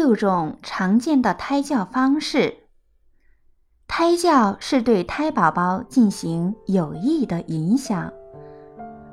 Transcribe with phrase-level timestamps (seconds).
[0.00, 2.54] 六种常见的胎教方式。
[3.86, 8.10] 胎教是对胎宝宝进行有益的影响。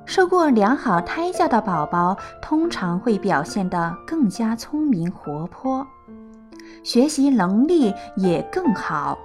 [0.05, 5.85] 受过良好胎教的宝宝，通常会表现得更加聪明活泼，
[6.85, 9.17] 学习能力也更好。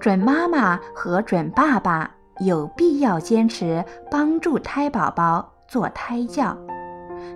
[0.00, 6.56] 准妈妈和准爸爸有必要坚持帮助胎宝宝做胎教。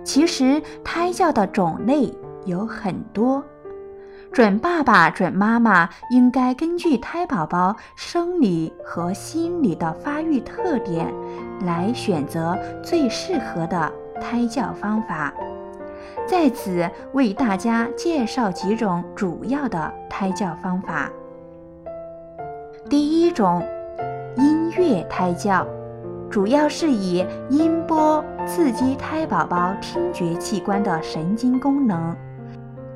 [0.03, 2.11] 其实，胎教的种类。
[2.45, 3.43] 有很多
[4.31, 11.13] 准爸爸、准妈妈应该根据胎宝宝生理和心理的发育特点
[11.61, 15.33] 来选择最适合的胎教方法。
[16.27, 21.09] 在此为大家介绍几种主要的胎教方法。
[22.89, 23.63] 第一种，
[24.35, 25.65] 音乐胎教，
[26.29, 32.15] 主要是以音波刺激胎宝宝听觉器官的神经功能。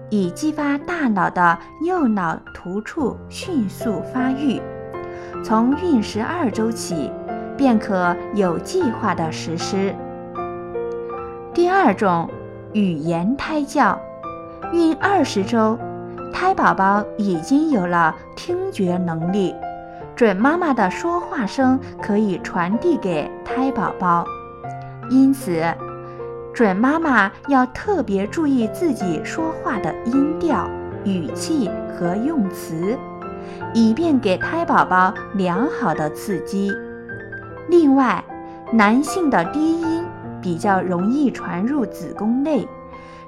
[0.10, 4.62] 以激发大脑的右脑突触迅速发育，
[5.44, 7.12] 从孕十二周起
[7.56, 9.96] 便可有计划地实施。
[11.54, 12.30] 第二种，
[12.74, 14.00] 语言胎教，
[14.72, 15.78] 孕二十周，
[16.34, 19.54] 胎宝宝已经有了听觉能力，
[20.16, 24.26] 准妈妈的说话声可以传递给胎宝宝，
[25.10, 25.64] 因此。
[26.54, 30.70] 准妈妈要特别注意自己说话的音调、
[31.06, 32.98] 语气和用词，
[33.74, 36.72] 以便给胎宝宝良好的刺激。
[37.70, 38.24] 另外，
[38.74, 40.04] 男性的低音
[40.42, 42.68] 比较容易传入子宫内，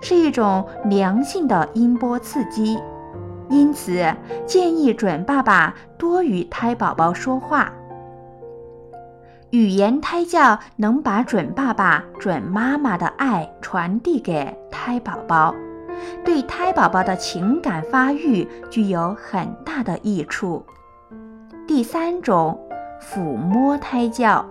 [0.02, 2.78] 是一种良性的音波刺激，
[3.50, 4.04] 因此
[4.46, 7.72] 建议准爸爸多与胎宝宝说话。
[9.52, 15.54] 语言胎教能把准爸爸、准妈妈的爱传递给胎宝宝，
[16.24, 20.66] 对胎宝宝的情感发育具有很大的益处。
[21.68, 22.58] 第三种，
[23.02, 24.46] 抚摸胎教，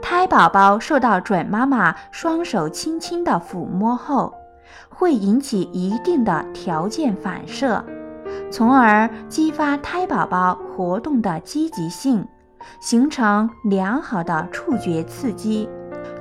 [0.00, 4.32] 胎宝宝受到准妈妈双手轻轻的抚摸后，
[4.88, 7.84] 会引起一定的条件反射，
[8.50, 12.26] 从而激发胎宝宝活动的积极性。
[12.80, 15.68] 形成良好的触觉刺激，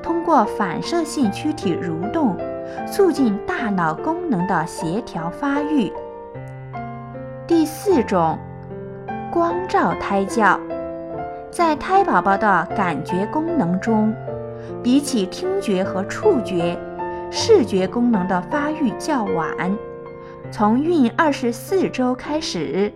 [0.02, 2.36] 通过反射性躯体蠕动，
[2.86, 5.92] 促进大脑功能的协调发育。
[7.48, 8.38] 第四种，
[9.32, 10.60] 光照胎教，
[11.50, 14.14] 在胎宝宝的感觉功能中，
[14.84, 16.78] 比起听觉和触觉，
[17.32, 19.78] 视觉功能的发育较晚，
[20.52, 22.92] 从孕二十四周开始。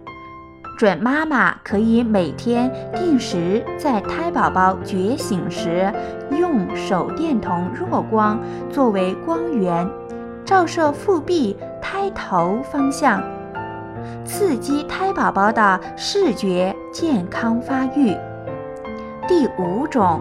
[0.82, 5.94] 准妈妈可以每天定时在胎宝宝觉醒时，
[6.32, 8.40] 用手电筒弱光
[8.72, 9.88] 作为光源，
[10.44, 13.22] 照射腹壁、胎头方向，
[14.26, 18.18] 刺激胎宝宝的视觉健康发育。
[19.28, 20.20] 第五种，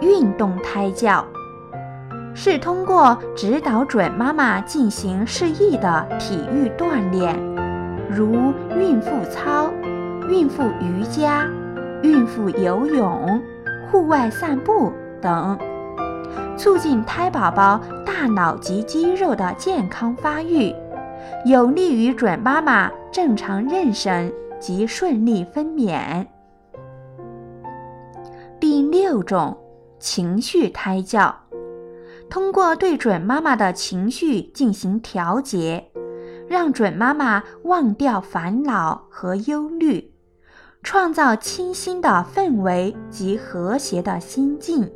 [0.00, 1.22] 运动胎教，
[2.34, 7.61] 是通过指导准妈妈进行适宜的体育锻炼。
[8.14, 9.72] 如孕妇操、
[10.28, 11.48] 孕妇瑜伽、
[12.02, 13.42] 孕妇游泳、
[13.90, 15.58] 户外散步等，
[16.56, 20.74] 促进胎宝宝大脑及肌肉的健康发育，
[21.46, 24.30] 有利于准妈妈正常妊娠
[24.60, 26.26] 及顺利分娩。
[28.60, 29.56] 第六种，
[29.98, 31.34] 情绪胎教，
[32.28, 35.88] 通过对准妈妈的情绪进行调节。
[36.52, 40.12] 让准妈妈忘掉烦恼和忧虑，
[40.82, 44.92] 创造清新的氛围及和谐的心境。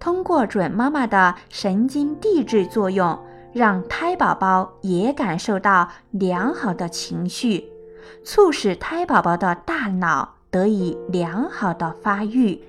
[0.00, 3.16] 通过准妈妈的神经递质作用，
[3.52, 7.70] 让胎宝宝也感受到良好的情绪，
[8.24, 12.60] 促使胎宝宝的大脑得以良好的发育。